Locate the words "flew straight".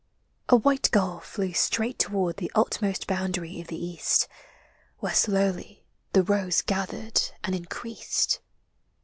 1.19-1.99